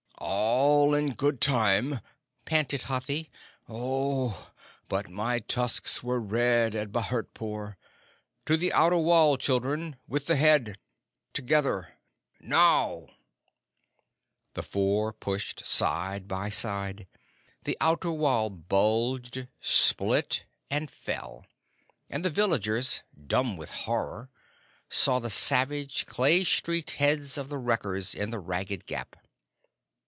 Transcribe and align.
"All 0.23 0.93
in 0.93 1.15
good 1.15 1.41
time," 1.41 1.99
panted 2.45 2.83
Hathi. 2.83 3.29
"Oh, 3.67 4.51
but 4.87 5.09
my 5.09 5.39
tusks 5.39 6.03
were 6.03 6.19
red 6.19 6.75
at 6.75 6.91
Bhurtpore! 6.91 7.75
To 8.45 8.55
the 8.55 8.71
outer 8.71 8.97
wall, 8.97 9.37
children! 9.37 9.95
With 10.07 10.27
the 10.27 10.35
head! 10.35 10.77
Together! 11.33 11.95
Now!" 12.39 13.07
The 14.53 14.61
four 14.63 15.11
pushed 15.11 15.65
side 15.65 16.27
by 16.27 16.49
side; 16.49 17.07
the 17.63 17.77
outer 17.81 18.11
wall 18.11 18.49
bulged, 18.51 19.47
split, 19.59 20.45
and 20.69 20.89
fell, 20.91 21.47
and 22.11 22.23
the 22.23 22.29
villagers, 22.29 23.01
dumb 23.27 23.57
with 23.57 23.71
horror, 23.71 24.29
saw 24.89 25.17
the 25.19 25.29
savage, 25.31 26.05
clay 26.05 26.43
streaked 26.43 26.91
heads 26.91 27.37
of 27.39 27.49
the 27.49 27.57
wreckers 27.57 28.13
in 28.13 28.29
the 28.29 28.39
ragged 28.39 28.85
gap. 28.85 29.15